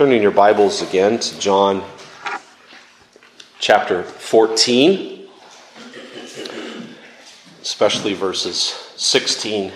[0.00, 1.84] Turning your Bibles again to John
[3.58, 5.28] chapter 14,
[7.60, 8.56] especially verses
[8.96, 9.70] 16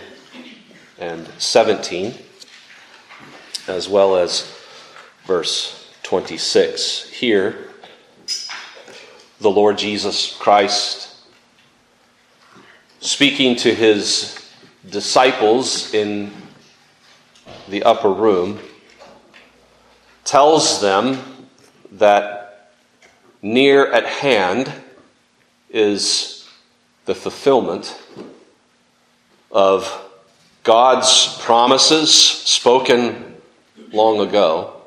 [0.99, 2.15] and 17,
[3.69, 4.51] as well as
[5.27, 7.11] verse 26.
[7.11, 7.69] Here,
[9.43, 11.17] the Lord Jesus Christ
[13.01, 14.39] speaking to his
[14.89, 16.33] disciples in
[17.69, 18.59] the upper room
[20.25, 21.19] tells them
[21.93, 22.71] that
[23.43, 24.73] near at hand
[25.71, 26.49] is
[27.05, 27.97] the fulfillment
[29.51, 30.01] of
[30.63, 33.37] God's promises spoken
[33.93, 34.81] long ago,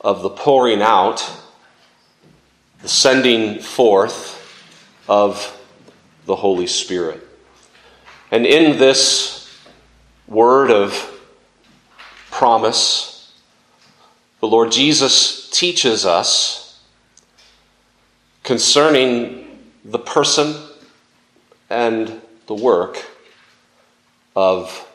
[0.00, 1.28] of the pouring out,
[2.82, 4.36] the sending forth
[5.08, 5.58] of
[6.26, 7.26] the Holy Spirit.
[8.30, 9.58] And in this
[10.26, 10.92] word of
[12.30, 13.17] promise,
[14.40, 16.80] the Lord Jesus teaches us
[18.44, 20.54] concerning the person
[21.68, 23.04] and the work
[24.36, 24.88] of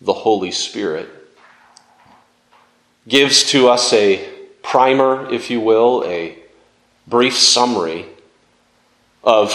[0.00, 1.08] the Holy Spirit.
[3.06, 4.28] Gives to us a
[4.62, 6.38] primer, if you will, a
[7.06, 8.06] brief summary
[9.22, 9.52] of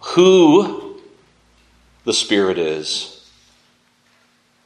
[0.00, 1.00] who
[2.04, 3.28] the Spirit is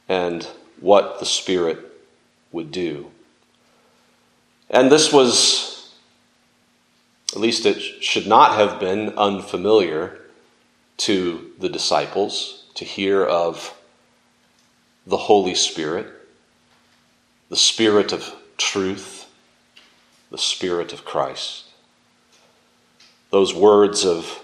[0.07, 0.47] and
[0.79, 1.79] what the Spirit
[2.51, 3.09] would do.
[4.69, 5.91] And this was,
[7.33, 10.19] at least it should not have been unfamiliar
[10.97, 13.75] to the disciples to hear of
[15.07, 16.07] the Holy Spirit,
[17.49, 19.25] the Spirit of truth,
[20.29, 21.65] the Spirit of Christ.
[23.31, 24.43] Those words of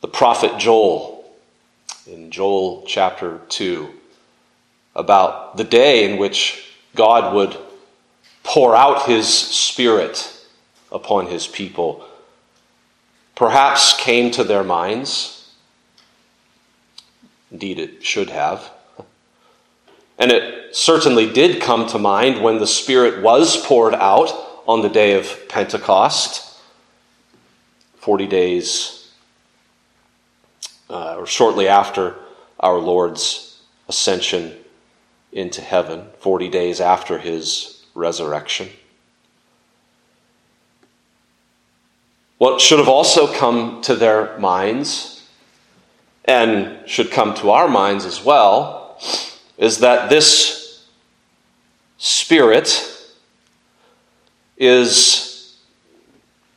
[0.00, 1.24] the prophet Joel
[2.06, 3.88] in Joel chapter 2
[4.94, 7.56] about the day in which God would
[8.46, 10.32] pour out his spirit
[10.90, 12.06] upon his people
[13.36, 15.52] perhaps came to their minds.
[17.52, 18.70] Indeed, it should have.
[20.18, 24.32] And it certainly did come to mind when the Spirit was poured out
[24.66, 26.58] on the day of Pentecost,
[27.98, 29.12] 40 days
[30.88, 32.16] uh, or shortly after
[32.58, 34.56] our Lord's ascension
[35.30, 38.68] into heaven, 40 days after his resurrection.
[42.38, 45.26] What should have also come to their minds,
[46.26, 49.00] and should come to our minds as well,
[49.56, 50.84] is that this
[51.98, 52.92] Spirit
[54.58, 55.56] is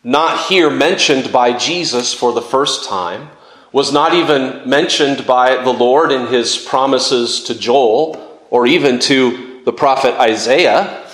[0.03, 3.29] not here mentioned by Jesus for the first time,
[3.71, 9.61] was not even mentioned by the Lord in his promises to Joel or even to
[9.63, 11.08] the prophet Isaiah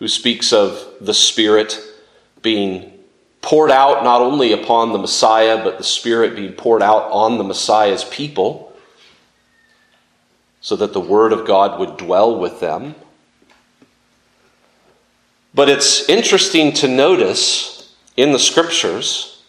[0.00, 1.78] who speaks of the Spirit
[2.42, 2.90] being
[3.42, 7.44] poured out not only upon the Messiah, but the Spirit being poured out on the
[7.44, 8.74] Messiah's people,
[10.62, 12.94] so that the Word of God would dwell with them.
[15.54, 19.42] But it's interesting to notice in the Scriptures,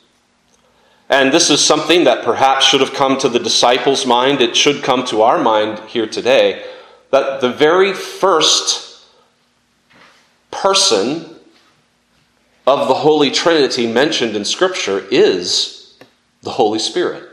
[1.09, 4.83] and this is something that perhaps should have come to the disciples' mind, it should
[4.83, 6.65] come to our mind here today,
[7.11, 8.90] that the very first
[10.51, 11.35] person
[12.67, 15.97] of the Holy Trinity mentioned in Scripture is
[16.43, 17.29] the Holy Spirit.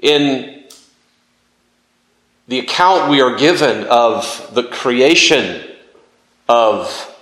[0.00, 0.64] In
[2.48, 5.64] the account we are given of the creation
[6.48, 7.12] of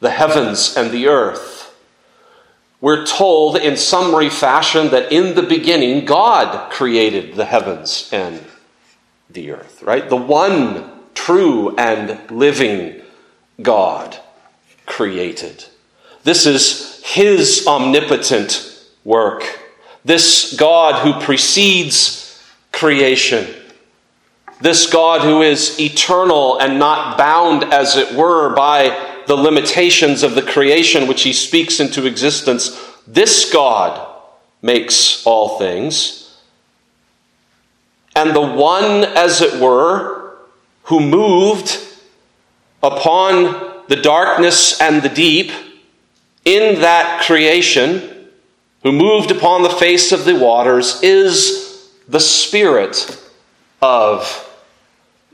[0.00, 1.54] the heavens and the earth,
[2.80, 8.44] we're told in summary fashion that in the beginning God created the heavens and
[9.30, 10.08] the earth, right?
[10.08, 10.93] The one
[11.24, 13.00] true and living
[13.62, 14.18] God
[14.84, 15.64] created.
[16.22, 19.42] This is His omnipotent work.
[20.04, 22.42] This God who precedes
[22.72, 23.46] creation.
[24.60, 30.34] This God who is eternal and not bound, as it were, by the limitations of
[30.34, 32.78] the creation which He speaks into existence.
[33.06, 34.14] This God
[34.60, 36.38] makes all things.
[38.14, 40.13] And the one, as it were,
[40.84, 41.78] who moved
[42.82, 45.50] upon the darkness and the deep
[46.44, 48.28] in that creation,
[48.82, 53.20] who moved upon the face of the waters, is the Spirit
[53.80, 54.50] of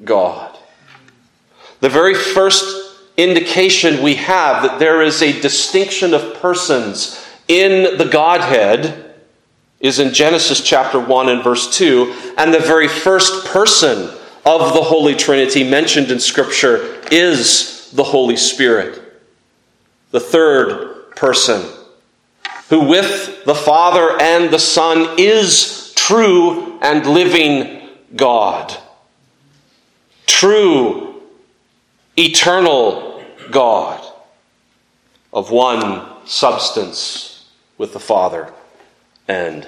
[0.04, 0.56] God.
[1.80, 8.04] The very first indication we have that there is a distinction of persons in the
[8.04, 9.14] Godhead
[9.80, 14.10] is in Genesis chapter 1 and verse 2, and the very first person
[14.44, 19.00] of the Holy Trinity mentioned in Scripture is the Holy Spirit,
[20.10, 21.62] the third person,
[22.68, 28.76] who with the Father and the Son is true and living God.
[30.26, 31.22] True,
[32.16, 34.04] eternal God
[35.32, 38.52] of one substance with the Father
[39.28, 39.66] and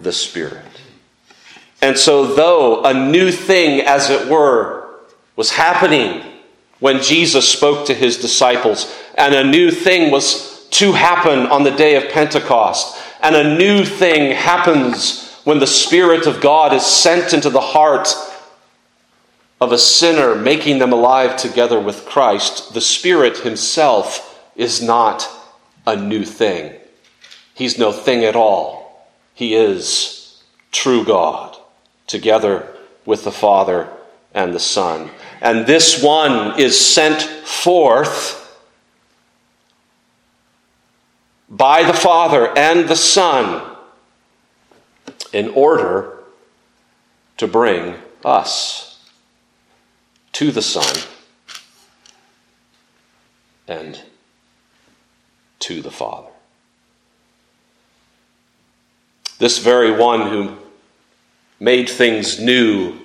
[0.00, 0.73] the Spirit.
[1.84, 4.88] And so, though a new thing, as it were,
[5.36, 6.24] was happening
[6.80, 11.70] when Jesus spoke to his disciples, and a new thing was to happen on the
[11.70, 17.34] day of Pentecost, and a new thing happens when the Spirit of God is sent
[17.34, 18.08] into the heart
[19.60, 25.28] of a sinner, making them alive together with Christ, the Spirit Himself is not
[25.86, 26.80] a new thing.
[27.54, 29.06] He's no thing at all.
[29.34, 30.42] He is
[30.72, 31.53] true God
[32.06, 32.68] together
[33.04, 33.88] with the Father
[34.32, 35.10] and the Son.
[35.40, 38.40] And this one is sent forth
[41.48, 43.76] by the Father and the Son
[45.32, 46.18] in order
[47.36, 49.04] to bring us
[50.32, 51.02] to the Son
[53.68, 54.00] and
[55.60, 56.28] to the Father.
[59.38, 60.56] This very one who
[61.60, 62.98] made things new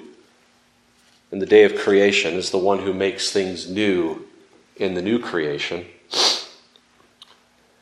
[1.31, 4.25] in the day of creation is the one who makes things new
[4.77, 5.85] in the new creation.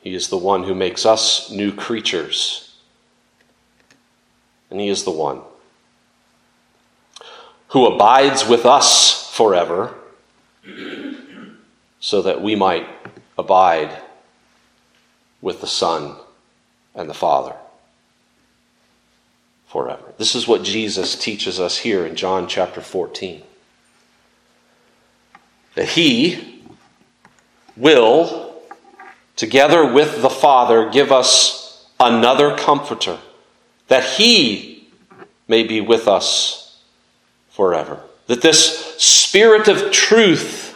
[0.02, 2.76] He is the one who makes us new creatures.
[4.70, 5.42] And He is the one
[7.70, 9.94] who abides with us forever
[12.00, 12.88] so that we might
[13.38, 14.02] abide
[15.42, 16.16] with the Son
[16.96, 17.56] and the Father
[19.68, 20.14] forever.
[20.18, 23.44] This is what Jesus teaches us here in John chapter 14.
[25.76, 26.64] That he
[27.76, 28.56] will,
[29.36, 33.20] together with the Father, give us another comforter,
[33.88, 34.88] that he
[35.48, 36.82] may be with us
[37.50, 38.02] forever.
[38.28, 40.76] That this Spirit of truth,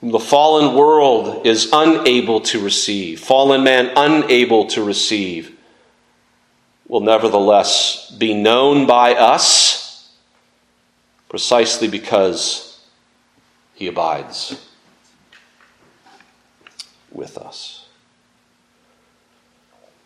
[0.00, 5.53] whom the fallen world is unable to receive, fallen man unable to receive,
[6.86, 10.12] will nevertheless be known by us
[11.28, 12.80] precisely because
[13.74, 14.68] he abides
[17.10, 17.86] with us.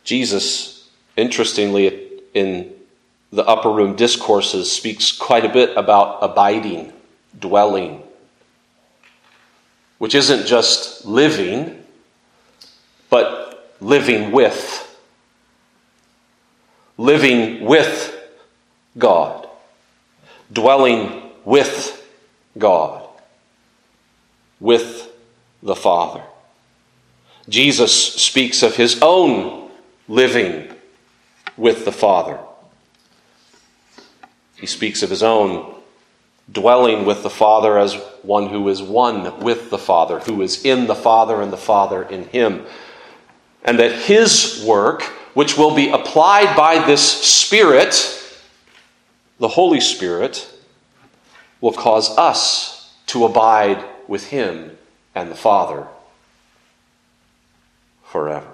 [0.04, 2.72] Jesus, interestingly, in
[3.30, 6.92] the upper room discourses, speaks quite a bit about abiding,
[7.38, 8.02] dwelling,
[9.98, 11.84] which isn't just living,
[13.10, 14.87] but living with
[16.98, 18.14] living with
[18.98, 19.48] God,
[20.52, 22.06] dwelling with
[22.58, 23.08] God,
[24.60, 25.10] with
[25.62, 26.22] the Father.
[27.48, 29.70] Jesus speaks of his own
[30.08, 30.68] living
[31.56, 32.38] with the Father.
[34.56, 35.74] He speaks of his own
[36.50, 40.86] dwelling with the Father as one who is one with the Father, who is in
[40.86, 42.66] the Father and the Father in him.
[43.64, 45.02] And that his work
[45.34, 48.22] which will be applied by this Spirit,
[49.38, 50.52] the Holy Spirit,
[51.60, 54.76] will cause us to abide with Him
[55.14, 55.86] and the Father
[58.04, 58.48] forever.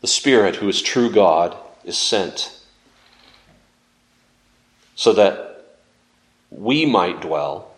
[0.00, 2.58] The Spirit, who is true God, is sent
[4.94, 5.76] so that
[6.50, 7.70] we might dwell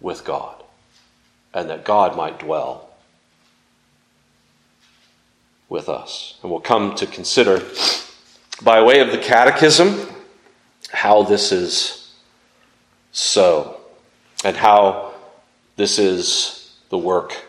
[0.00, 0.62] with God
[1.52, 2.93] and that God might dwell
[5.74, 6.38] with us.
[6.40, 7.60] And we'll come to consider,
[8.62, 10.08] by way of the catechism,
[10.92, 12.14] how this is
[13.10, 13.80] so,
[14.44, 15.12] and how
[15.74, 17.44] this is the work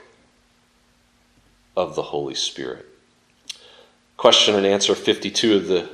[1.78, 2.88] of the Holy Spirit.
[4.18, 5.90] Question and answer 52 of the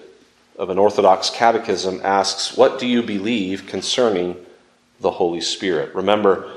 [0.58, 4.38] of an Orthodox catechism asks, What do you believe concerning
[5.02, 5.94] the Holy Spirit?
[5.96, 6.50] Remember,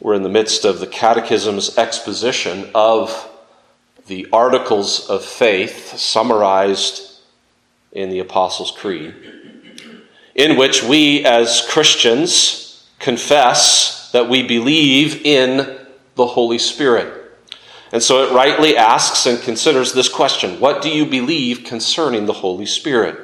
[0.00, 3.28] we're in the midst of the catechism's exposition of
[4.06, 7.20] the articles of faith summarized
[7.92, 9.14] in the Apostles' Creed,
[10.34, 15.78] in which we as Christians confess that we believe in
[16.14, 17.18] the Holy Spirit.
[17.92, 22.32] And so it rightly asks and considers this question What do you believe concerning the
[22.32, 23.18] Holy Spirit?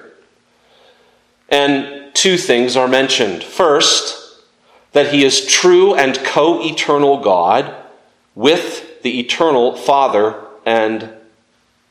[1.48, 3.42] And two things are mentioned.
[3.42, 4.42] First,
[4.92, 7.74] that he is true and co eternal God
[8.34, 11.08] with the eternal Father and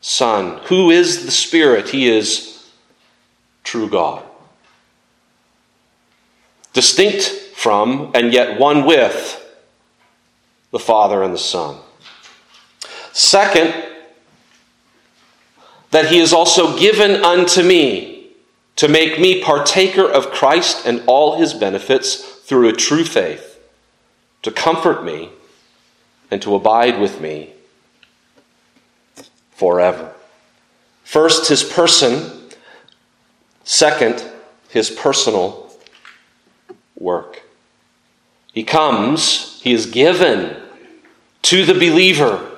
[0.00, 0.60] Son.
[0.66, 1.88] Who is the Spirit?
[1.88, 2.70] He is
[3.64, 4.22] true God.
[6.74, 7.24] Distinct
[7.56, 9.44] from, and yet one with,
[10.70, 11.80] the Father and the Son.
[13.12, 13.74] Second,
[15.90, 18.30] that he is also given unto me
[18.76, 23.58] to make me partaker of Christ and all his benefits through a true faith,
[24.42, 25.30] to comfort me
[26.30, 27.54] and to abide with me
[29.58, 30.12] forever.
[31.04, 32.30] First, his person.
[33.64, 34.24] Second,
[34.70, 35.70] his personal
[36.96, 37.42] work.
[38.52, 40.56] He comes, he is given
[41.42, 42.50] to the believer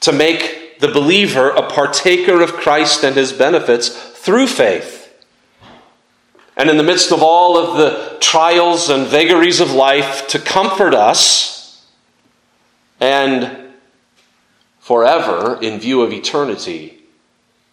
[0.00, 5.12] to make the believer a partaker of Christ and his benefits through faith.
[6.56, 10.94] And in the midst of all of the trials and vagaries of life, to comfort
[10.94, 11.86] us
[12.98, 13.59] and
[14.90, 16.98] forever, in view of eternity,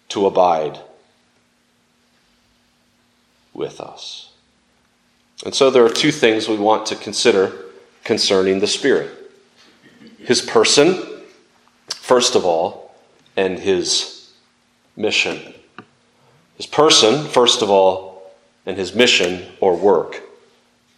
[0.08, 0.80] to abide
[3.56, 4.30] with us.
[5.44, 7.54] And so there are two things we want to consider
[8.04, 9.10] concerning the Spirit
[10.20, 11.24] his person,
[11.88, 12.96] first of all,
[13.36, 14.30] and his
[14.96, 15.56] mission.
[16.56, 18.32] His person, first of all,
[18.64, 20.22] and his mission or work,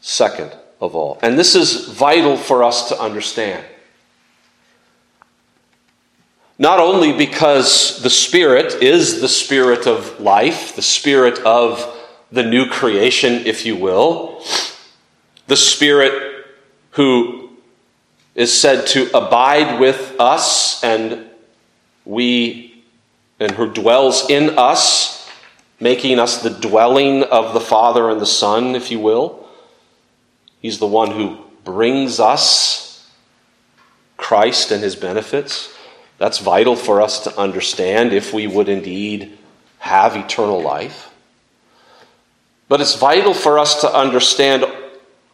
[0.01, 1.17] second of all.
[1.21, 3.63] And this is vital for us to understand.
[6.61, 11.97] Not only because the Spirit is the Spirit of life, the Spirit of
[12.33, 14.43] the new creation, if you will,
[15.47, 16.45] the Spirit
[16.91, 17.49] who
[18.35, 21.25] is said to abide with us and
[22.03, 22.83] we
[23.39, 25.31] and who dwells in us,
[25.79, 29.47] making us the dwelling of the Father and the Son, if you will.
[30.61, 33.09] He's the one who brings us
[34.17, 35.73] Christ and his benefits.
[36.19, 39.37] That's vital for us to understand if we would indeed
[39.79, 41.09] have eternal life.
[42.67, 44.65] But it's vital for us to understand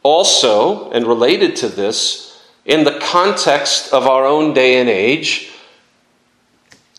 [0.03, 5.51] also, and related to this, in the context of our own day and age,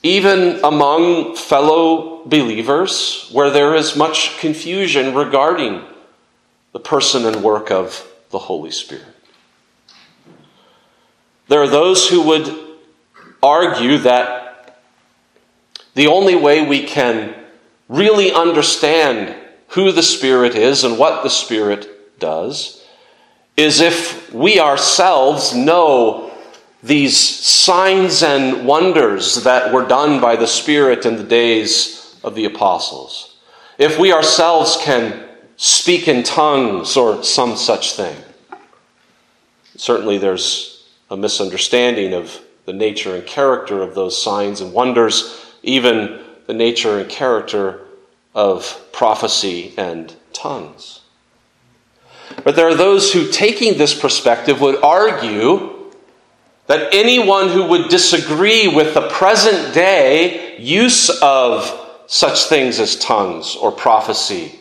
[0.02, 5.84] even among fellow believers, where there is much confusion regarding
[6.72, 9.06] the person and work of the Holy Spirit.
[11.48, 12.65] There are those who would
[13.46, 14.80] argue that
[15.94, 17.34] the only way we can
[17.88, 19.34] really understand
[19.68, 22.84] who the Spirit is and what the Spirit does
[23.56, 26.30] is if we ourselves know
[26.82, 32.44] these signs and wonders that were done by the Spirit in the days of the
[32.44, 33.38] apostles.
[33.78, 35.26] If we ourselves can
[35.56, 38.16] speak in tongues or some such thing.
[39.76, 46.20] Certainly, there's a misunderstanding of the nature and character of those signs and wonders, even
[46.46, 47.80] the nature and character
[48.34, 51.00] of prophecy and tongues.
[52.44, 55.92] But there are those who, taking this perspective, would argue
[56.66, 61.72] that anyone who would disagree with the present day use of
[62.08, 64.58] such things as tongues or prophecy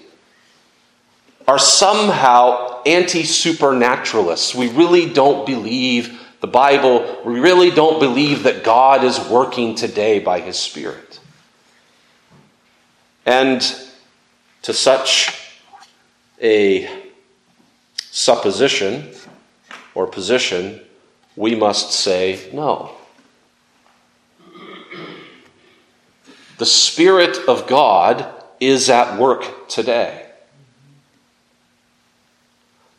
[1.47, 4.53] are somehow anti supernaturalists.
[4.53, 10.19] We really don't believe the Bible, we really don't believe that God is working today
[10.19, 11.19] by His Spirit.
[13.25, 13.61] And
[14.61, 15.55] to such
[16.39, 16.87] a
[17.97, 19.09] supposition
[19.95, 20.81] or position,
[21.35, 22.91] we must say no.
[26.59, 30.27] The Spirit of God is at work today.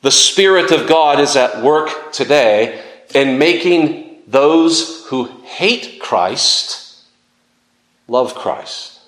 [0.03, 2.83] The Spirit of God is at work today
[3.17, 7.03] in making those who hate Christ
[8.09, 9.01] love Christ.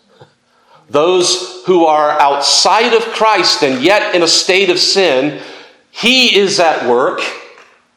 [0.89, 5.43] Those who are outside of Christ and yet in a state of sin,
[5.91, 7.21] He is at work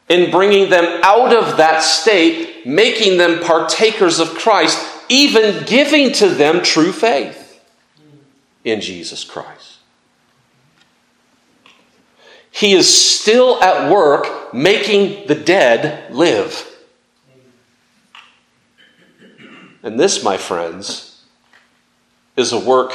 [0.08, 4.78] in bringing them out of that state, making them partakers of Christ,
[5.08, 7.60] even giving to them true faith
[8.64, 9.61] in Jesus Christ.
[12.52, 16.68] He is still at work making the dead live.
[19.82, 21.24] And this, my friends,
[22.36, 22.92] is a work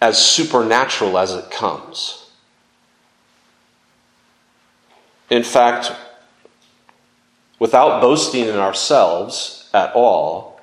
[0.00, 2.28] as supernatural as it comes.
[5.30, 5.92] In fact,
[7.60, 10.60] without boasting in ourselves at all,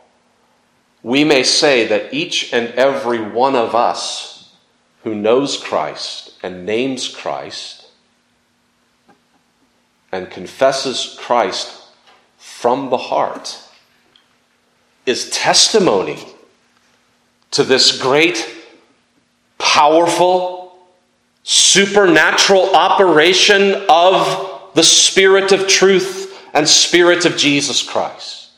[1.01, 4.53] we may say that each and every one of us
[5.03, 7.87] who knows Christ and names Christ
[10.11, 11.83] and confesses Christ
[12.37, 13.57] from the heart
[15.05, 16.23] is testimony
[17.51, 18.47] to this great,
[19.57, 20.77] powerful,
[21.43, 28.49] supernatural operation of the Spirit of truth and Spirit of Jesus Christ.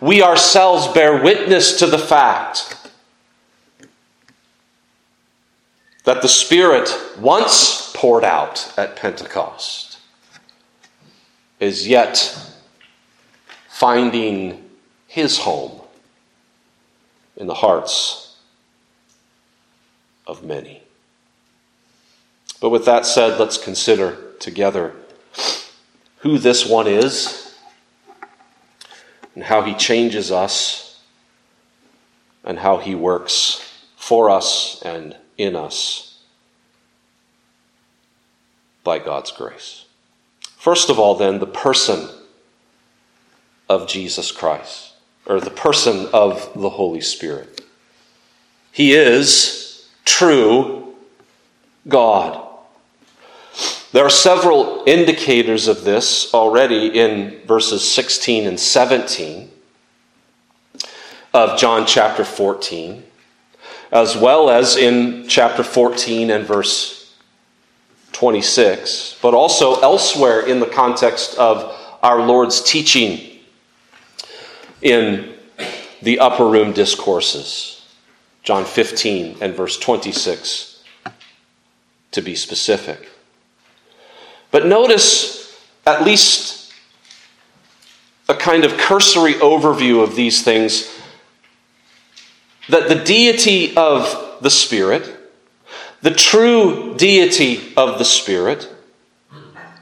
[0.00, 2.76] We ourselves bear witness to the fact
[6.04, 9.98] that the Spirit, once poured out at Pentecost,
[11.58, 12.36] is yet
[13.68, 14.70] finding
[15.06, 15.80] his home
[17.36, 18.36] in the hearts
[20.26, 20.82] of many.
[22.60, 24.94] But with that said, let's consider together
[26.18, 27.56] who this one is
[29.34, 31.00] and how he changes us
[32.44, 33.66] and how he works
[33.96, 36.18] for us and in us
[38.84, 39.84] by God's grace.
[40.56, 42.08] First of all, then, the person
[43.68, 44.94] of Jesus Christ,
[45.26, 47.62] or the person of the Holy Spirit.
[48.72, 50.94] He is true
[51.88, 52.46] God.
[53.92, 59.50] There are several indicators of this already in verses 16 and 17
[61.32, 63.04] of John chapter 14
[63.92, 67.14] as well as in chapter 14 and verse
[68.12, 73.38] 26, but also elsewhere in the context of our Lord's teaching
[74.82, 75.34] in
[76.02, 77.86] the upper room discourses,
[78.42, 80.82] John 15 and verse 26,
[82.12, 83.08] to be specific.
[84.50, 86.72] But notice at least
[88.28, 90.99] a kind of cursory overview of these things
[92.70, 95.16] that the deity of the Spirit,
[96.02, 98.68] the true deity of the Spirit,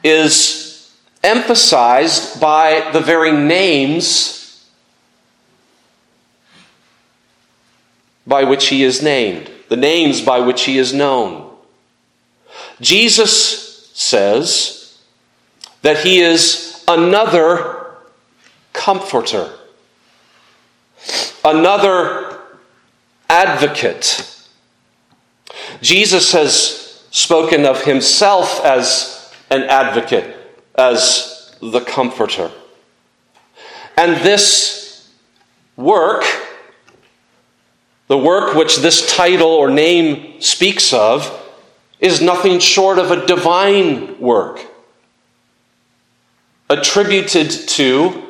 [0.03, 0.93] is
[1.23, 4.39] emphasized by the very names
[8.27, 11.51] by which he is named, the names by which he is known.
[12.81, 14.99] Jesus says
[15.83, 17.87] that he is another
[18.73, 19.51] comforter,
[21.45, 22.28] another
[23.29, 24.25] advocate.
[25.81, 30.37] Jesus has spoken of himself as an advocate,
[30.77, 32.51] as the comforter.
[33.97, 35.11] And this
[35.77, 36.25] work,
[38.07, 41.35] the work which this title or name speaks of,
[42.01, 44.65] is nothing short of a divine work,
[46.71, 48.25] attributed to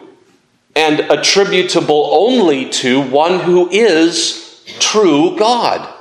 [0.75, 4.48] and attributable only to one who is
[4.79, 5.95] true God.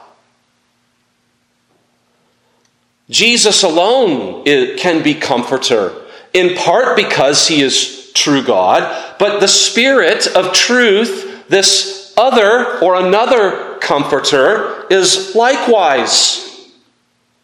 [3.10, 4.43] Jesus alone
[4.77, 5.93] can be comforter,
[6.34, 12.95] in part because he is true God, but the Spirit of truth, this other or
[12.95, 16.69] another comforter, is likewise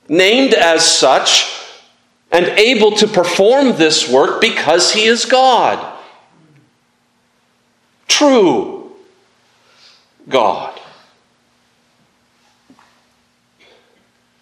[0.09, 1.49] named as such
[2.31, 5.93] and able to perform this work because he is God.
[8.07, 8.91] True
[10.27, 10.79] God.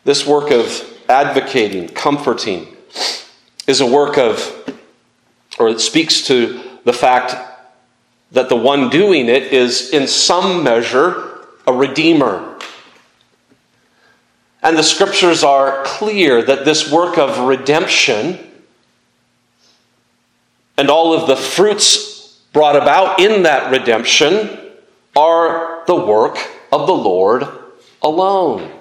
[0.04, 2.76] This work of advocating, comforting,
[3.68, 4.40] is a work of,
[5.60, 7.36] or it speaks to the fact
[8.32, 12.58] that the one doing it is, in some measure, a redeemer.
[14.64, 18.40] And the scriptures are clear that this work of redemption
[20.78, 24.58] and all of the fruits brought about in that redemption
[25.16, 26.38] are the work
[26.72, 27.44] of the Lord
[28.02, 28.72] alone.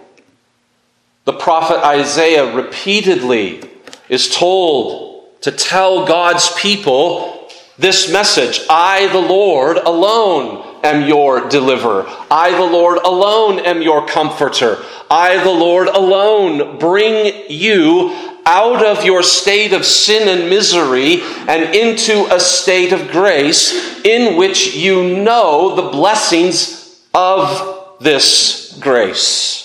[1.25, 3.63] The prophet Isaiah repeatedly
[4.09, 12.05] is told to tell God's people this message I, the Lord, alone am your deliverer.
[12.31, 14.83] I, the Lord, alone am your comforter.
[15.11, 18.11] I, the Lord, alone bring you
[18.47, 24.37] out of your state of sin and misery and into a state of grace in
[24.37, 29.60] which you know the blessings of this grace.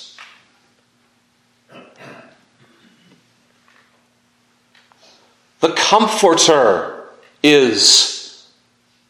[5.60, 7.08] The Comforter
[7.42, 8.48] is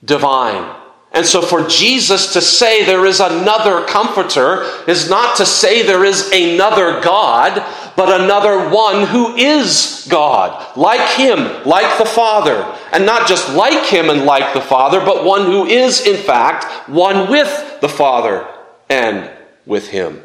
[0.03, 0.75] divine.
[1.15, 6.03] And so for Jesus to say there is another Comforter is not to say there
[6.03, 7.63] is another God,
[7.95, 12.63] but another one who is God, like Him, like the Father.
[12.91, 16.89] And not just like Him and like the Father, but one who is, in fact,
[16.89, 18.45] one with the Father
[18.89, 19.31] and
[19.65, 20.21] with Him.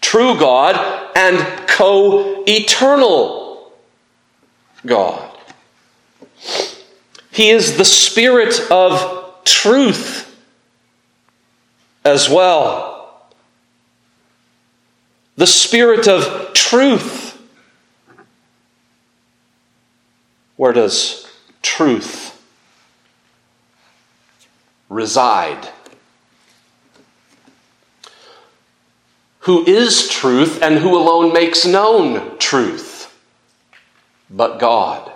[0.00, 3.41] True God and co eternal
[4.84, 5.38] God.
[7.30, 10.28] He is the Spirit of truth
[12.04, 13.26] as well.
[15.36, 17.30] The Spirit of truth.
[20.56, 21.26] Where does
[21.62, 22.40] truth
[24.88, 25.68] reside?
[29.40, 32.91] Who is truth and who alone makes known truth?
[34.32, 35.12] But God.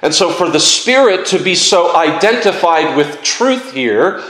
[0.00, 4.22] And so, for the Spirit to be so identified with truth here,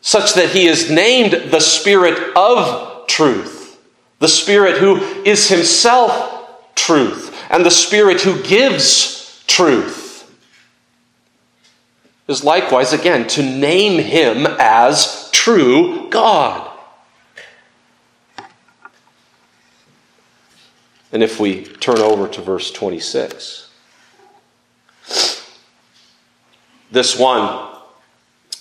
[0.00, 3.80] such that he is named the Spirit of truth,
[4.20, 10.06] the Spirit who is himself truth, and the Spirit who gives truth,
[12.28, 16.75] is likewise, again, to name him as true God.
[21.12, 23.70] And if we turn over to verse 26,
[26.90, 27.74] this one,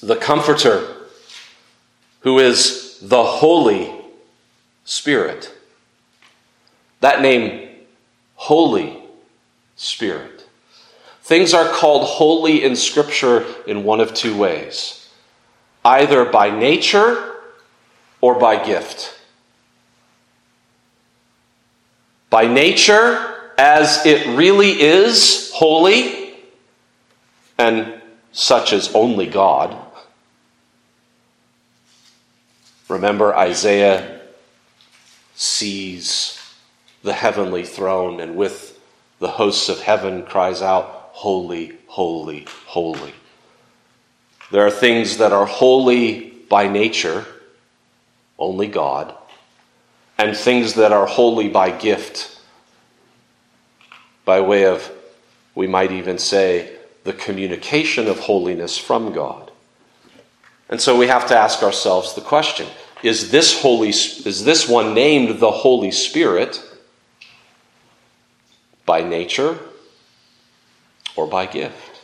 [0.02, 0.96] the Comforter,
[2.22, 3.92] who is the Holy
[4.84, 5.52] Spirit.
[7.02, 7.70] That name,
[8.36, 9.04] Holy
[9.76, 10.46] Spirit.
[11.22, 15.02] Things are called holy in Scripture in one of two ways
[15.84, 17.36] either by nature
[18.20, 19.16] or by gift.
[22.36, 26.34] By nature, as it really is holy,
[27.58, 28.02] and
[28.34, 29.74] such as only God.
[32.90, 34.20] Remember, Isaiah
[35.36, 36.38] sees
[37.04, 38.82] the heavenly throne and with
[39.20, 43.14] the hosts of heaven cries out, Holy, holy, holy.
[44.52, 47.26] There are things that are holy by nature,
[48.38, 49.16] only God,
[50.18, 52.40] and things that are holy by gift,
[54.24, 54.92] by way of,
[55.54, 59.52] we might even say, the communication of holiness from God.
[60.70, 62.68] And so we have to ask ourselves the question
[63.04, 66.60] is this, Holy, is this one named the Holy Spirit
[68.86, 69.60] by nature
[71.16, 72.02] or by gift?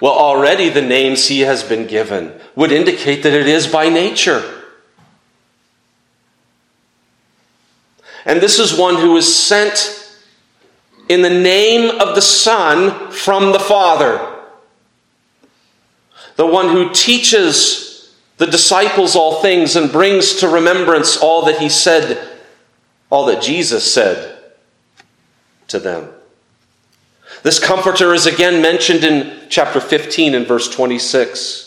[0.00, 4.55] Well, already the names he has been given would indicate that it is by nature.
[8.26, 10.10] And this is one who is sent
[11.08, 14.34] in the name of the Son from the Father
[16.36, 21.68] the one who teaches the disciples all things and brings to remembrance all that he
[21.68, 22.38] said,
[23.10, 24.38] all that Jesus said
[25.68, 26.10] to them.
[27.42, 31.65] This comforter is again mentioned in chapter 15 and verse 26.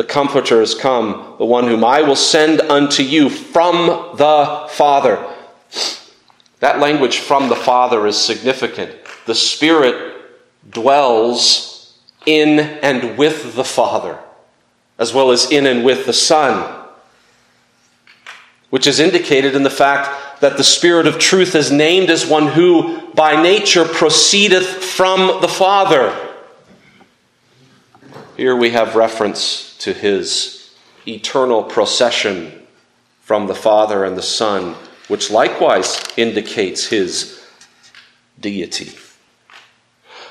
[0.00, 5.22] The comforter is come, the one whom I will send unto you from the Father.
[6.60, 8.92] That language from the Father is significant.
[9.26, 10.24] The Spirit
[10.70, 14.18] dwells in and with the Father,
[14.98, 16.82] as well as in and with the Son,
[18.70, 22.46] which is indicated in the fact that the Spirit of truth is named as one
[22.46, 26.10] who by nature proceedeth from the Father.
[28.38, 30.74] Here we have reference to his
[31.06, 32.66] eternal procession
[33.20, 34.74] from the Father and the Son,
[35.08, 37.44] which likewise indicates his
[38.40, 38.92] deity.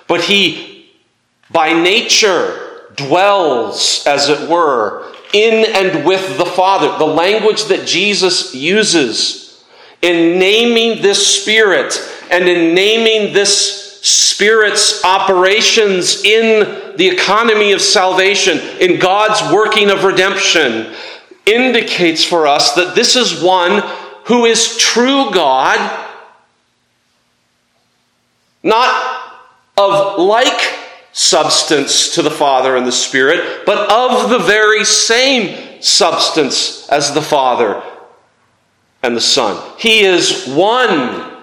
[0.07, 0.91] But he
[1.51, 6.97] by nature dwells, as it were, in and with the Father.
[6.97, 9.63] The language that Jesus uses
[10.01, 18.57] in naming this Spirit and in naming this Spirit's operations in the economy of salvation,
[18.79, 20.93] in God's working of redemption,
[21.45, 23.83] indicates for us that this is one
[24.25, 26.07] who is true God,
[28.63, 29.33] not
[29.77, 30.75] of like
[31.11, 37.21] substance to the Father and the Spirit, but of the very same substance as the
[37.21, 37.81] Father
[39.01, 39.61] and the Son.
[39.77, 41.38] He is one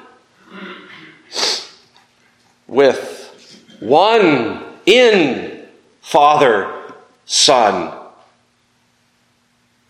[2.66, 5.66] with, one in
[6.00, 6.92] Father,
[7.24, 7.92] Son,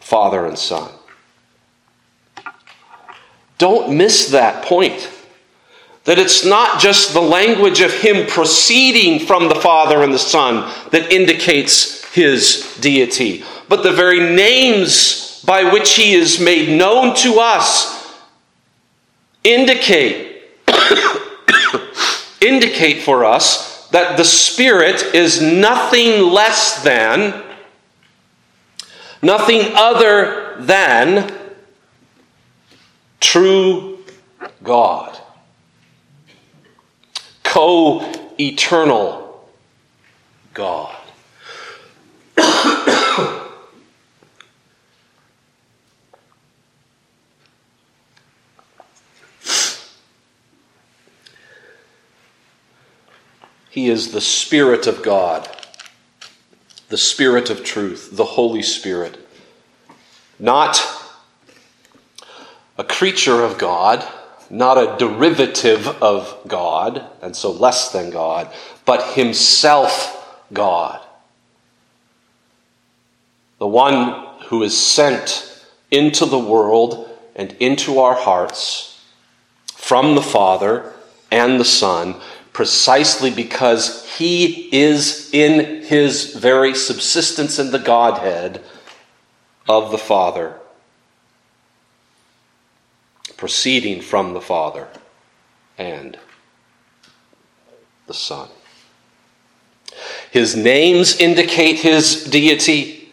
[0.01, 0.91] Father, and Son.
[3.59, 5.11] Don't miss that point.
[6.05, 10.73] That it's not just the language of him proceeding from the Father and the Son
[10.93, 17.41] that indicates his deity, but the very names by which he is made known to
[17.41, 18.15] us
[19.43, 20.45] indicate
[22.41, 27.43] indicate for us that the Spirit is nothing less than,
[29.23, 31.33] nothing other than
[33.21, 33.99] true
[34.63, 35.19] God
[37.57, 39.49] co eternal
[40.53, 41.06] God.
[53.77, 55.47] He is the Spirit of God,
[56.89, 59.19] the Spirit of truth, the Holy Spirit.
[60.39, 60.83] Not
[62.79, 64.03] a creature of God,
[64.49, 68.51] not a derivative of God, and so less than God,
[68.87, 71.05] but Himself God.
[73.59, 79.05] The one who is sent into the world and into our hearts
[79.75, 80.95] from the Father
[81.31, 82.19] and the Son
[82.57, 88.63] precisely because he is in his very subsistence in the Godhead
[89.69, 90.55] of the Father,
[93.37, 94.89] proceeding from the Father
[95.77, 96.19] and
[98.07, 98.49] the Son.
[100.31, 103.13] His names indicate his deity.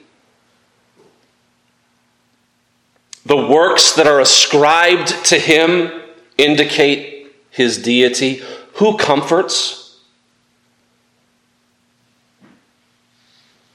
[3.26, 6.02] The works that are ascribed to him
[6.38, 8.42] indicate his deity.
[8.74, 10.00] Who comforts?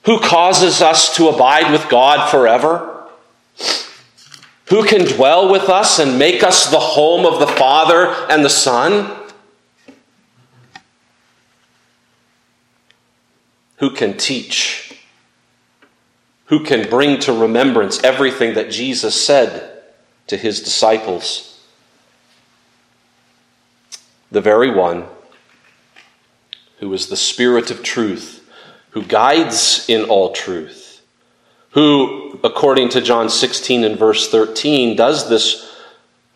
[0.05, 3.05] Who causes us to abide with God forever?
[4.69, 8.51] Who can dwell with us and make us the home of the Father and the
[8.51, 9.15] Son?
[13.77, 14.99] Who can teach?
[16.47, 19.83] Who can bring to remembrance everything that Jesus said
[20.27, 21.48] to his disciples?
[24.31, 25.07] The very one
[26.79, 28.49] who is the Spirit of truth,
[28.91, 31.03] who guides in all truth,
[31.71, 35.69] who, according to John 16 and verse 13, does this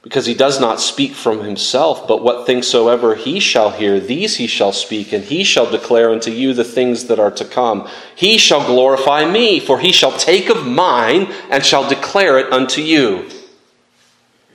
[0.03, 4.37] because he does not speak from himself, but what things soever he shall hear, these
[4.37, 7.89] he shall speak, and he shall declare unto you the things that are to come.
[8.17, 12.83] He shall glorify me, for he shall take of mine and shall declare it unto
[12.83, 13.31] you.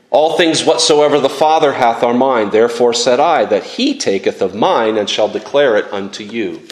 [0.10, 2.50] All things whatsoever the Father hath are mine.
[2.50, 6.68] Therefore said I, that he taketh of mine and shall declare it unto you.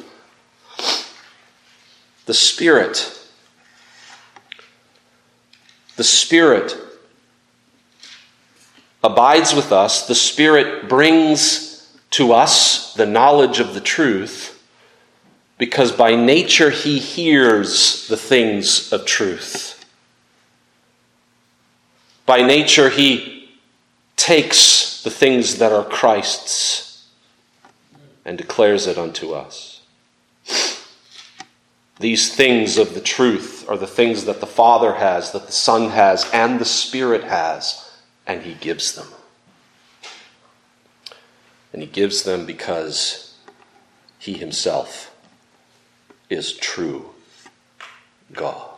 [2.26, 3.12] The Spirit.
[5.98, 6.78] The Spirit
[9.04, 10.08] abides with us.
[10.08, 14.52] The Spirit brings to us the knowledge of the truth
[15.58, 19.75] because by nature he hears the things of truth.
[22.26, 23.50] By nature, he
[24.16, 27.08] takes the things that are Christ's
[28.26, 29.82] and declares it unto us.
[32.00, 35.92] These things of the truth are the things that the Father has, that the Son
[35.92, 37.90] has, and the Spirit has,
[38.28, 39.08] and he gives them.
[41.72, 43.36] And he gives them because
[44.18, 45.16] he himself
[46.30, 47.12] is true
[48.34, 48.75] God.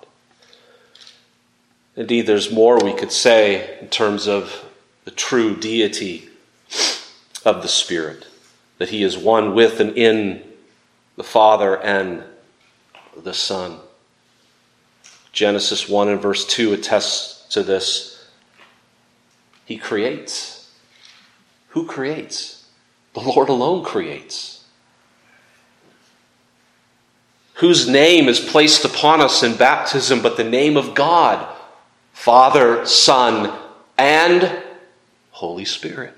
[1.97, 4.63] Indeed, there's more we could say in terms of
[5.03, 6.29] the true deity
[7.43, 8.27] of the Spirit,
[8.77, 10.43] that He is one with and in
[11.15, 12.23] the Father and
[13.21, 13.79] the Son.
[15.31, 18.29] Genesis 1 and verse 2 attests to this.
[19.65, 20.71] He creates.
[21.69, 22.67] Who creates?
[23.13, 24.65] The Lord alone creates.
[27.55, 31.55] Whose name is placed upon us in baptism but the name of God?
[32.17, 33.57] Father, Son,
[33.97, 34.51] and
[35.31, 36.13] Holy Spirit.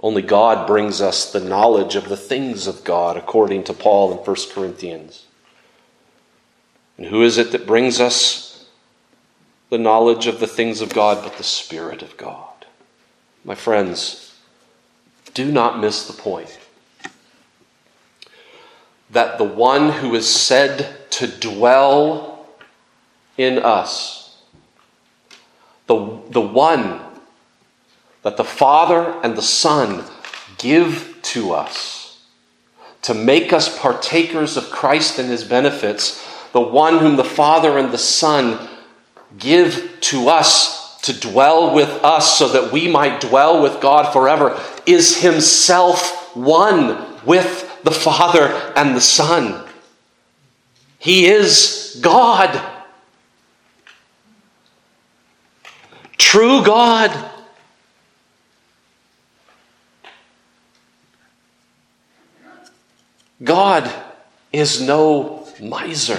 [0.00, 4.18] Only God brings us the knowledge of the things of God, according to Paul in
[4.18, 5.26] 1 Corinthians.
[6.96, 8.66] And who is it that brings us
[9.68, 12.66] the knowledge of the things of God but the Spirit of God?
[13.44, 14.34] My friends,
[15.32, 16.58] do not miss the point
[19.10, 22.46] that the one who is said to dwell
[23.36, 24.42] in us.
[25.86, 27.00] The, the one
[28.22, 30.04] that the Father and the Son
[30.58, 31.96] give to us
[33.06, 37.92] to make us partakers of Christ and his benefits, the one whom the Father and
[37.92, 38.68] the Son
[39.38, 44.60] give to us to dwell with us so that we might dwell with God forever,
[44.86, 49.64] is himself one with the Father and the Son.
[50.98, 52.60] He is God.
[56.18, 57.30] True God.
[63.44, 63.88] God
[64.52, 66.18] is no miser.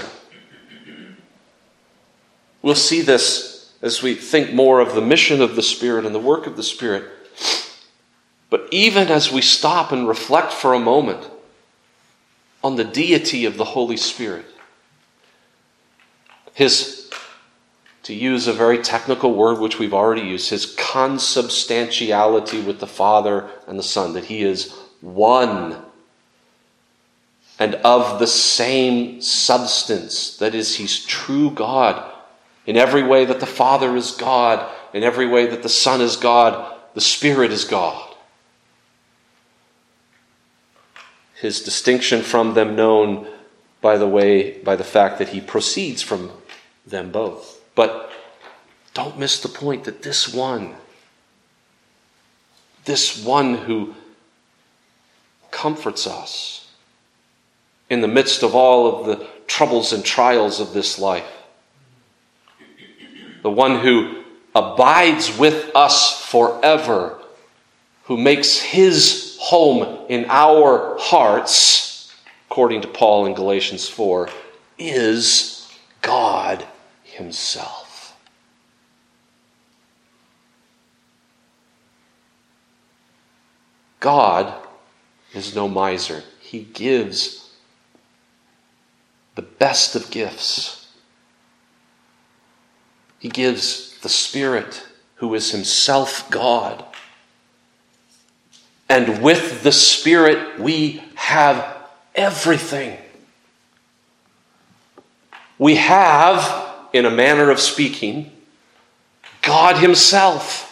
[2.62, 6.19] We'll see this as we think more of the mission of the Spirit and the
[6.19, 7.03] work of the Spirit.
[8.49, 11.30] But even as we stop and reflect for a moment
[12.67, 14.45] on the deity of the Holy Spirit,
[16.53, 17.10] his,
[18.03, 23.49] to use a very technical word which we've already used, his consubstantiality with the Father
[23.67, 25.82] and the Son, that he is one
[27.58, 30.36] and of the same substance.
[30.36, 32.13] That is, he's true God
[32.65, 36.17] in every way that the Father is God, in every way that the Son is
[36.17, 38.07] God, the Spirit is God.
[41.39, 43.28] His distinction from them known
[43.82, 46.32] by the way, by the fact that he proceeds from
[46.86, 47.62] them both.
[47.76, 48.12] But
[48.93, 50.76] don't miss the point that this one,
[52.86, 53.93] this one who
[55.52, 56.71] comforts us
[57.89, 61.32] in the midst of all of the troubles and trials of this life,
[63.43, 64.23] the one who
[64.56, 67.19] abides with us forever,
[68.06, 72.13] who makes his home in our hearts,
[72.49, 74.27] according to Paul in Galatians 4,
[74.77, 76.65] is God
[77.03, 78.13] Himself.
[84.01, 84.53] God
[85.33, 86.23] is no miser.
[86.41, 87.49] He gives
[89.36, 90.91] the best of gifts.
[93.17, 96.83] He gives the Spirit, who is Himself God.
[98.89, 101.78] And with the Spirit, we have
[102.15, 102.97] everything.
[105.60, 108.32] We have, in a manner of speaking,
[109.41, 110.63] God Himself.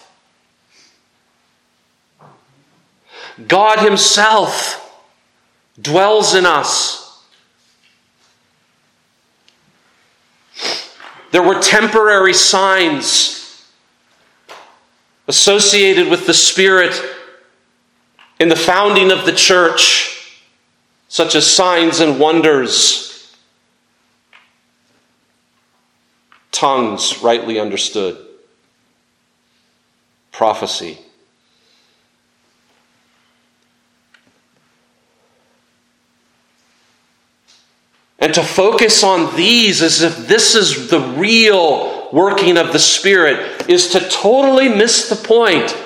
[3.48, 4.82] God Himself
[5.82, 7.06] dwells in us.
[11.32, 13.66] There were temporary signs
[15.28, 16.94] associated with the Spirit
[18.40, 20.42] in the founding of the church,
[21.08, 23.36] such as signs and wonders,
[26.52, 28.18] tongues rightly understood,
[30.32, 30.98] prophecy.
[38.20, 43.70] And to focus on these as if this is the real working of the Spirit
[43.70, 45.78] is to totally miss the point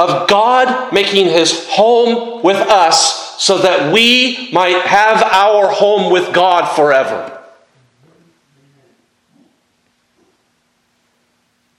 [0.00, 6.32] of God making his home with us so that we might have our home with
[6.32, 7.38] God forever.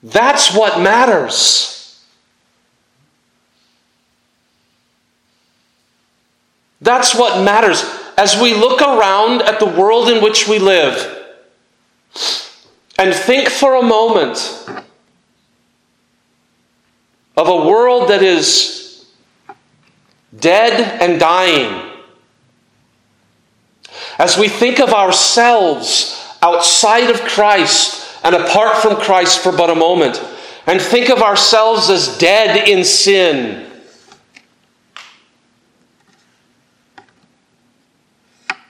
[0.03, 1.99] That's what matters.
[6.79, 7.84] That's what matters
[8.17, 11.23] as we look around at the world in which we live
[12.99, 14.80] and think for a moment
[17.37, 19.05] of a world that is
[20.37, 21.91] dead and dying,
[24.17, 29.75] as we think of ourselves outside of Christ and apart from Christ for but a
[29.75, 30.23] moment,
[30.67, 33.71] and think of ourselves as dead in sin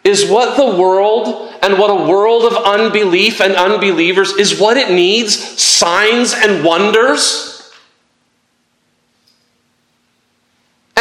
[0.04, 4.92] Is what the world and what a world of unbelief and unbelievers is what it
[4.92, 7.51] needs signs and wonders?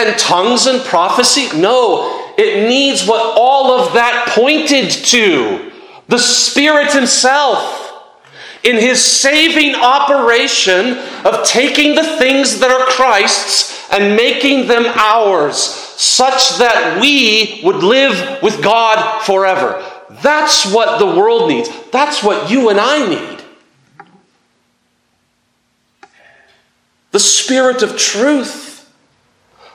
[0.00, 1.54] And tongues and prophecy?
[1.58, 5.70] No, it needs what all of that pointed to
[6.08, 7.76] the Spirit Himself
[8.64, 15.56] in His saving operation of taking the things that are Christ's and making them ours
[15.56, 19.84] such that we would live with God forever.
[20.22, 21.68] That's what the world needs.
[21.90, 23.42] That's what you and I need.
[27.10, 28.69] The Spirit of truth.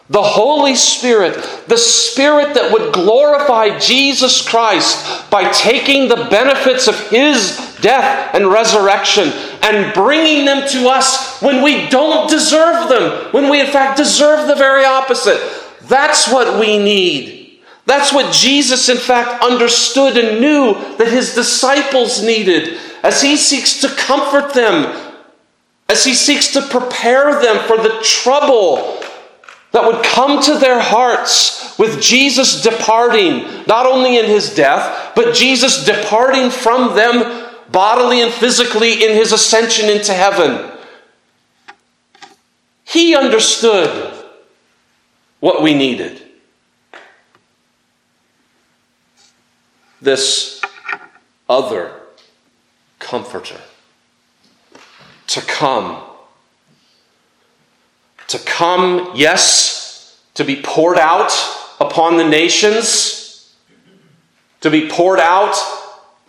[0.07, 1.33] The Holy Spirit,
[1.67, 8.47] the Spirit that would glorify Jesus Christ by taking the benefits of His death and
[8.47, 9.31] resurrection
[9.63, 14.47] and bringing them to us when we don't deserve them, when we in fact deserve
[14.47, 15.41] the very opposite.
[15.83, 17.59] That's what we need.
[17.87, 23.81] That's what Jesus, in fact, understood and knew that his disciples needed as he seeks
[23.81, 25.15] to comfort them,
[25.89, 28.99] as he seeks to prepare them for the trouble
[29.75, 35.35] that would come to their hearts with Jesus departing, not only in his death, but
[35.35, 40.71] Jesus departing from them bodily and physically in his ascension into heaven.
[42.85, 44.13] He understood
[45.41, 46.21] what we needed.
[50.01, 50.61] This
[51.49, 51.99] other
[52.99, 53.59] comforter
[55.27, 56.01] to come
[58.35, 61.31] to come, yes, to be poured out
[61.79, 63.55] upon the nations,
[64.59, 65.55] to be poured out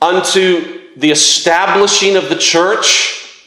[0.01, 3.43] unto the establishing of the church,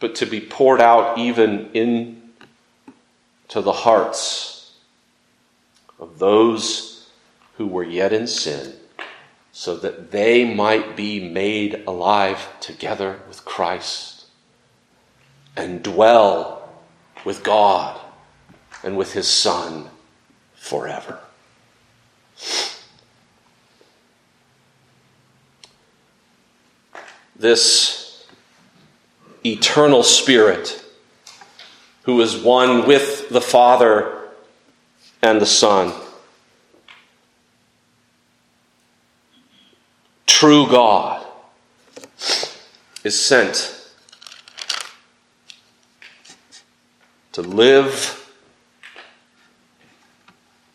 [0.00, 4.72] but to be poured out even into the hearts
[6.00, 7.10] of those
[7.58, 8.72] who were yet in sin,
[9.52, 14.13] so that they might be made alive together with Christ
[15.56, 16.68] and dwell
[17.24, 18.00] with God
[18.82, 19.88] and with His Son
[20.54, 21.20] forever.
[27.36, 28.26] this
[29.44, 30.82] eternal Spirit
[32.04, 34.28] who is one with the Father
[35.22, 35.92] and the Son.
[40.26, 41.26] True God
[43.02, 43.73] is sent
[47.34, 48.32] to live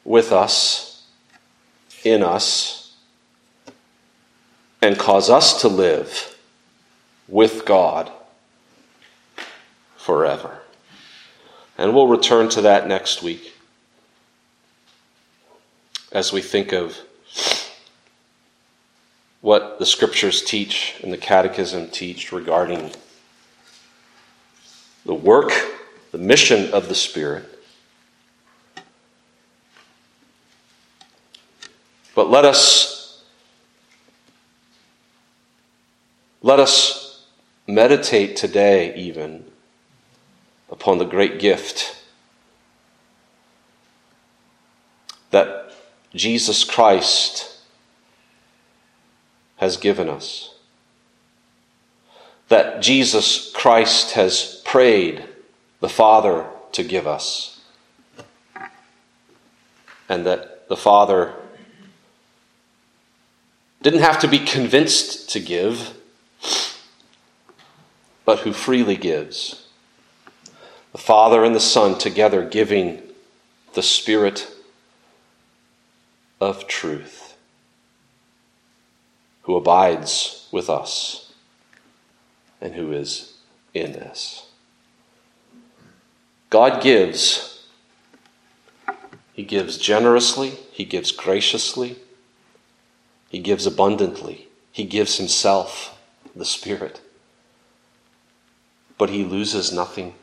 [0.03, 1.05] with us,
[2.03, 2.97] in us,
[4.81, 6.37] and cause us to live
[7.29, 8.11] with God
[9.95, 10.59] forever.
[11.77, 13.53] And we'll return to that next week
[16.11, 16.97] as we think of
[19.39, 22.91] what the scriptures teach and the catechism teach regarding
[25.05, 25.53] the work,
[26.11, 27.45] the mission of the Spirit.
[32.15, 32.99] But let us
[36.41, 37.25] let us
[37.67, 39.45] meditate today, even,
[40.71, 41.97] upon the great gift
[45.31, 45.73] that
[46.15, 47.57] Jesus Christ
[49.57, 50.55] has given us.
[52.47, 55.28] That Jesus Christ has prayed
[55.79, 57.61] the Father to give us.
[60.07, 61.33] And that the Father
[63.81, 65.95] didn't have to be convinced to give
[68.29, 69.65] but who freely gives.
[70.91, 73.01] The Father and the Son together giving
[73.73, 74.47] the Spirit
[76.39, 77.35] of truth,
[79.41, 81.33] who abides with us
[82.61, 83.33] and who is
[83.73, 84.48] in us.
[86.49, 87.67] God gives.
[89.33, 91.97] He gives generously, He gives graciously,
[93.29, 95.97] He gives abundantly, He gives Himself,
[96.35, 97.01] the Spirit
[98.99, 100.13] but he loses nothing.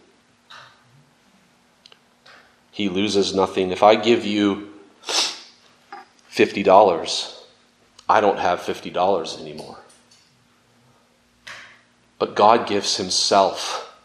[2.71, 3.73] He loses nothing.
[3.73, 7.41] If I give you $50,
[8.07, 9.79] I don't have $50 anymore.
[12.19, 13.99] But God gives Himself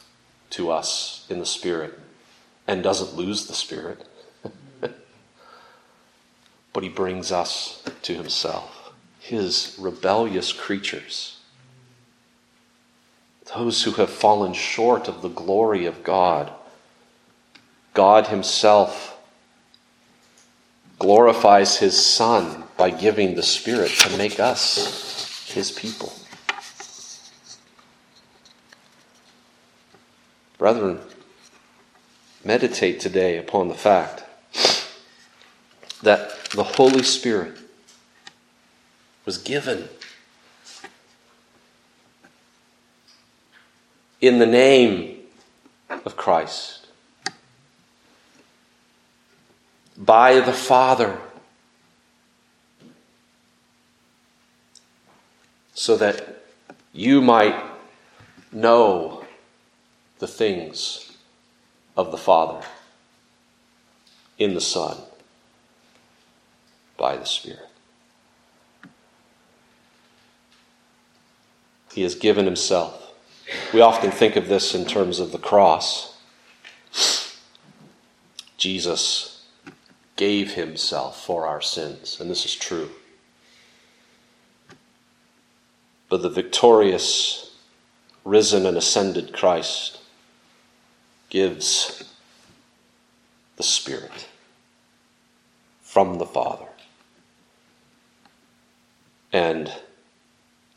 [0.52, 2.00] to us in the Spirit
[2.68, 4.08] and doesn't lose the Spirit.
[6.74, 11.38] but He brings us to Himself, His rebellious creatures
[13.56, 16.52] those who have fallen short of the glory of God.
[17.94, 19.18] God Himself
[21.00, 26.14] glorifies His Son by giving the Spirit to make us His people.
[30.58, 31.00] Brethren,
[32.44, 34.24] meditate today upon the fact
[36.02, 37.58] that the Holy Spirit
[39.26, 39.88] was given
[44.20, 45.18] in the name
[45.90, 46.88] of Christ.
[49.98, 51.20] By the Father.
[55.74, 56.44] So that
[56.94, 57.56] you might
[58.52, 59.26] know
[60.20, 61.11] the things
[61.96, 62.66] of the Father
[64.38, 64.98] in the Son
[66.98, 67.68] by the Spirit.
[71.94, 73.02] He has given Himself
[73.74, 76.18] we often think of this in terms of the cross.
[78.58, 79.46] Jesus
[80.16, 82.90] gave himself for our sins, and this is true.
[86.10, 87.56] But the victorious,
[88.26, 90.00] risen, and ascended Christ
[91.32, 92.04] gives
[93.56, 94.28] the Spirit
[95.82, 96.68] from the Father
[99.32, 99.72] and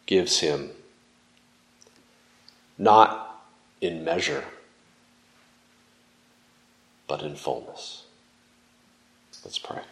[0.06, 0.70] gives him
[2.78, 3.44] not
[3.80, 4.44] in measure,
[7.08, 8.04] but in fullness.
[9.44, 9.82] Let's pray.